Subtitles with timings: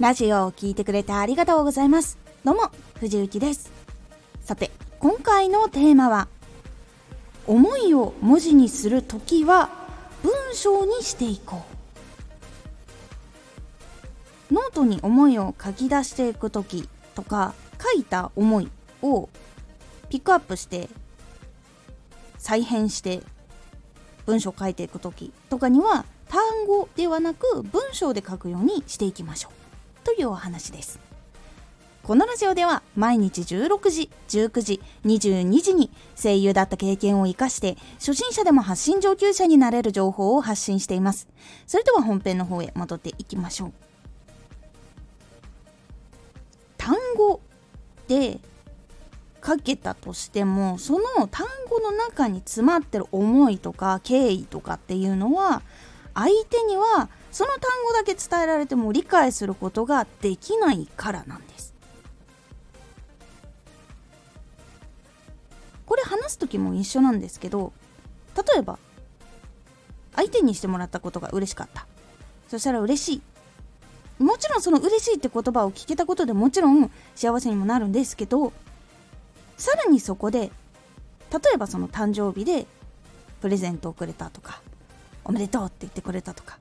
[0.00, 2.16] ラジオを聴いてくれてありがとうございます。
[2.42, 3.70] どうも、藤幸です。
[4.40, 6.26] さて、今回のテーマは、
[7.46, 9.68] 思いを文字にするときは
[10.22, 11.62] 文章にしていこ
[14.50, 14.54] う。
[14.54, 18.70] ノートに思いを書き出していくときとか、書いた思い
[19.02, 19.28] を
[20.08, 20.88] ピックアップして
[22.38, 23.22] 再編して
[24.24, 29.69] 文章を書いていく時とかには単語ではなく文章で書くようにしていきましょう
[30.04, 30.98] というお話です。
[32.02, 35.90] このラジオでは毎日16時19時22時に
[36.20, 41.28] 声優だった経験を生かして初心者でも発信上級者になれる情報を発信しています。
[41.66, 43.72] それでは本編の方へ戻っていきましょう。
[46.78, 47.40] 単語
[48.08, 48.40] で
[49.46, 55.62] 書けたとしてもその単語の中に詰まってる思いとか経緯とかっていうのは
[56.14, 61.74] 相手にはその単語だけ伝えられても理解することができないからなんです。
[65.86, 67.72] これ話す時も一緒なんですけど
[68.36, 68.78] 例えば
[70.14, 71.86] 相手にしてもらったことが嬉しかった。
[72.48, 73.22] そしたら嬉しい。
[74.22, 78.52] もちろんその嬉しいって言葉を聞けたことでもちろん幸せにもなるんですけど
[79.56, 80.50] さらにそこで
[81.32, 82.66] 例えばその誕生日で
[83.40, 84.60] プレゼントをくれたとか
[85.24, 86.58] おめでとうって言ってくれたとか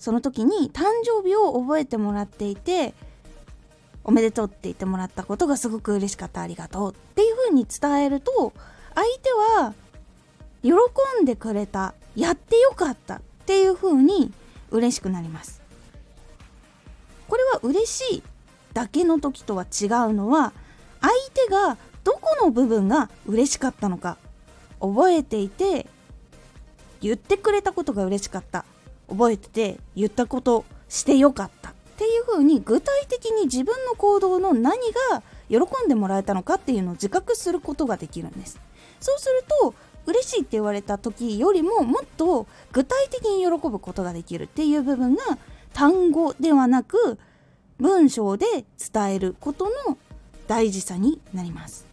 [0.00, 2.94] その時に誕生日を覚えてもらっていて
[4.02, 8.54] おめでとうって言ってもらったことがすごく嬉しかったありがとうっていう風に伝えると
[8.94, 9.74] 相手は
[10.62, 10.72] 喜
[11.22, 14.32] んでくれたやってよかったっていう風に
[14.70, 15.60] 嬉しくなります。
[17.28, 18.22] これは嬉しい
[18.72, 20.52] だけの時とは違うのは
[21.00, 24.16] 相手がどこの部分が嬉しかったのか
[24.80, 25.86] 覚えていて
[27.00, 28.64] 言ってくれたことが嬉しかった。
[29.10, 34.78] 覚えてて言ったことしてよかったっていう風に具体的に自分の行動の何
[35.10, 38.58] が喜んでもらえたのかっていうのを自覚することができるんです。
[39.00, 39.74] そうすると
[40.06, 45.22] 嬉しいって言われた時よりももっと具体的に喜ぶことができるっていう部分が
[45.72, 47.18] 単語ではなく
[47.78, 48.46] 文章で
[48.92, 49.98] 伝えることの
[50.48, 51.86] 大事さになります。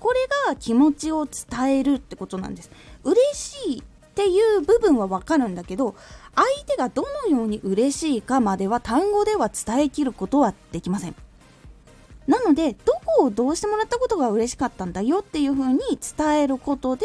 [0.00, 2.70] これが気持ちを伝えるってことなんです。
[3.04, 3.82] 嬉しい
[4.14, 5.96] っていう部分はわかるんだけど
[6.36, 11.16] 相手がどのように嬉しいかまでは単語では伝えきることはできません。
[12.28, 15.80] なのでどこをどうしてもらったことが嬉しかったんだよっていう風に
[16.16, 17.04] 伝えることで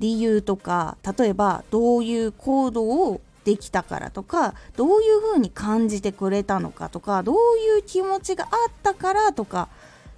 [0.00, 9.68] 理由とか例えばどういう行動をできたからとかどういう風に感じてくれたのかとかどういう気持ちがあったからとか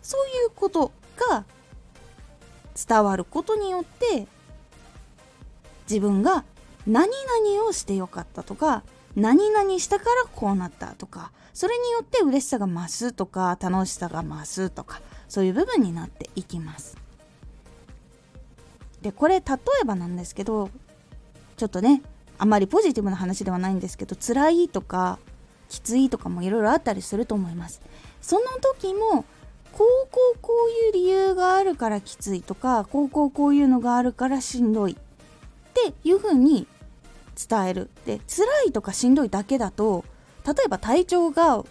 [0.02, 0.90] そういうこと
[1.30, 1.44] が
[2.88, 4.26] 伝わることによって
[5.88, 6.44] 自分が
[6.86, 8.82] 何々をしてよかったとか
[9.16, 16.96] 何々したからこうなったとかそれによって嬉しさが増すとか楽しさが増すとかそういう部分になっていきます。
[19.00, 19.42] でこれ例
[19.82, 20.70] えばなんですけど
[21.56, 22.02] ちょっとね
[22.38, 25.18] あまりポジティブな話ではないんですけど辛いとか
[25.68, 27.80] きついとかもいろいろあったりすると思います。
[28.20, 29.24] その時も
[29.72, 34.96] こうこうこういう理由があるからきついとかこうこうこういうのがあるからしんどい。
[35.76, 36.66] っていう風に
[37.48, 37.90] 伝える。
[38.06, 40.04] で辛いとかしんどいだけだと
[40.46, 41.64] 例えば体調が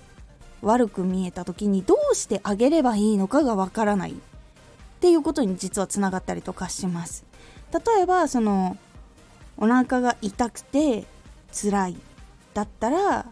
[0.61, 4.11] 悪く見えた時にどうしてあげればいいのかがわからない。
[4.11, 4.15] っ
[4.99, 7.25] ていうことに実はつながったりとかします。
[7.71, 8.77] 例えばその
[9.57, 11.05] お腹が痛くて
[11.51, 11.97] 辛い。
[12.53, 13.25] だったら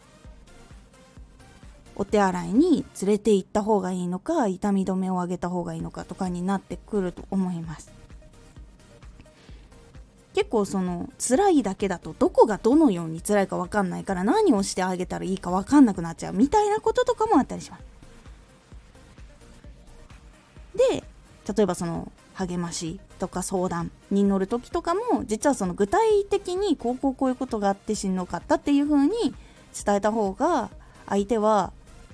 [1.96, 8.03] お手洗いに連れて行った方がいいのか痛み止めをあげた方がいいのかとかになってくると思います。
[10.34, 17.84] 結構その辛いだけだとどこがどのように辛いか分かんないから何をしてあげたらいいか分かんなくなっちゃうみたいなこととかもあったりします。
[20.76, 21.04] で
[21.56, 29.36] 例えばその励ましとか相談に乗る時とかも実はその具体的にこうこうこういうことがあってしんどかったっていう風に
[29.86, 30.72] 伝えた方が
[31.08, 31.74] 相手は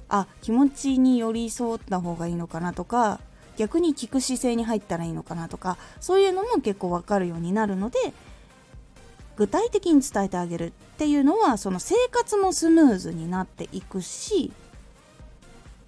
[0.09, 3.21] あ気持ちに寄り添った方がいいのかなとか
[3.59, 7.99] 逆に聞く姿勢に入ったらいいのかなとかそういうのも結構わかるようになるので
[9.35, 14.53] 具体的に伝えてあげるっていうのはその生活もスムーズになっていくし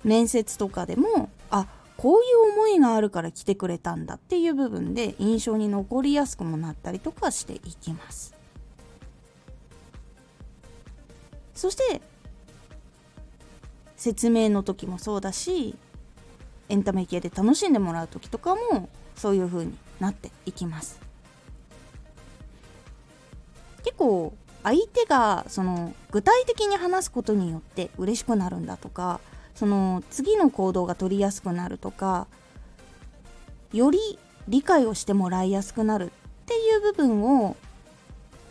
[0.03, 1.65] 面接とかでもあ
[1.95, 8.35] こういう思いがあるから来てくれたんだっていう部分で印象に残りやすくもなったりとかしていきます。
[11.56, 12.01] そして
[13.95, 15.75] 説明の時もそうだし
[16.71, 21.00] エンタメ系で楽しんでもらう時とかもそういう風になっていきます。
[23.83, 24.33] 結構
[24.63, 29.19] 相手がその具体的に話すことによって嬉しくなるんだとか
[29.53, 32.27] その次の行動が取りやすくなるとか
[33.74, 34.00] より
[34.47, 36.09] 理解をしてもらいやすくなるっ
[36.45, 37.57] ていう部分を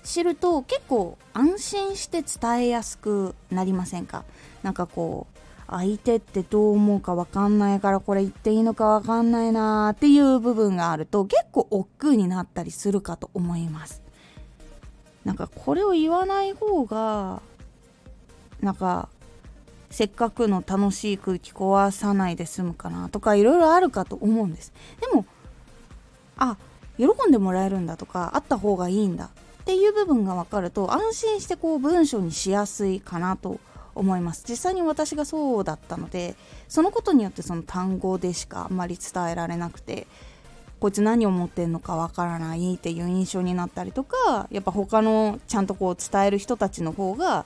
[0.02, 4.25] 知ると結構安心して伝えやすくなりませんか？
[4.62, 5.39] なんかこう
[5.70, 14.02] 相手ってどう思うか分かんないからこれ言っていいのか分かんないなーっていう部分があると結構億劫になったりするかと思います。
[15.25, 17.43] なんかこれを言わない方が
[18.61, 19.08] なんか
[19.90, 24.73] せっかくの楽しい空気壊さないで済むかなとかいろいろあるかと思うんです。
[25.00, 25.25] でも
[26.37, 26.56] あ
[26.96, 29.31] 喜んでもらえるんだとかあった方がいいんだ
[29.61, 33.61] っていう部分が分かると安心してこう文章にしやすいかなと
[33.94, 34.44] 思います。
[34.48, 36.37] 実際に私がそうだったので
[36.69, 40.06] そのことによってその単語でしかあんまり伝えられなくて
[40.81, 47.44] こいつ何を持ってんのかわからないっていう印象になったりとかやっぱ他のちゃんとこう伝える人たちの方が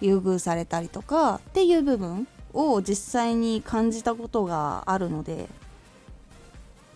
[0.00, 5.48] 優遇されたりとかっていう部分を実際に感じたことがあるので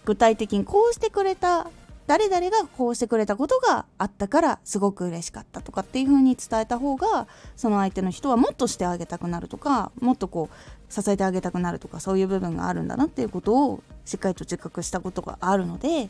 [0.04, 1.68] 具体的にこうしてくれた
[2.06, 7.26] 誰々がこうしてくれたことがあったからすごく嬉しかったとかっていう風に伝えた方が
[7.56, 16.08] その相手の人はもっとしてあげたくなるとかもっとこう支えてあげたくなるとかそういう部分があるんだなっていうことをしっかりと自覚したことがあるので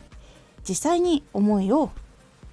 [0.67, 1.89] 実際に思いを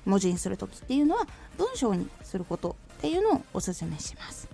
[0.06, 1.26] 文字にする時っていうのは
[1.58, 4.48] 文章にすることっていうのをおすすめします。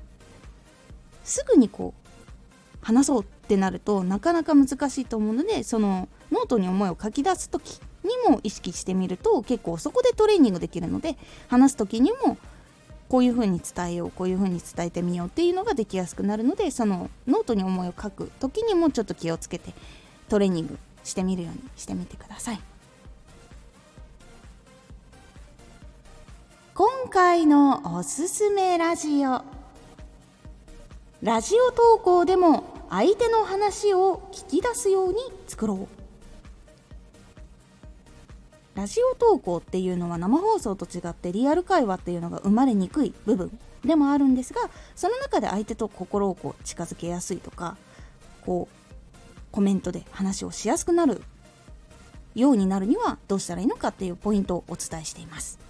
[1.23, 2.00] すぐにこう
[2.83, 11.17] 話そうってなるとなかなか難しいと思うのでそのノートに思いを書き出す時にも意識してみると結構そこでトレーニングできるので
[11.49, 12.39] 話す時にも
[13.09, 19.75] こういう風に伝えようこういう風に伝えてみようっていうのができやすくなるのでそのノートに思いを書く時にもちょっと気をつけて
[20.29, 22.61] トレーニングしてみるようにしてみてください。
[26.75, 29.60] 今回のおすすめラジオ。
[31.23, 36.01] ラジオ投稿でも相手の話を聞き出すように作ろう。
[38.75, 47.77] ラジオ投稿っていうのは生放送と違ってリアル会話っていうのが生まれにくい部分でもあるんですがその中で相手と心をこう近づけやすいとか
[48.47, 51.21] こうコメントで話をしやすくなる
[52.35, 55.70] ようになるにはどうしたらいいのかっていうポイントをお伝えしています。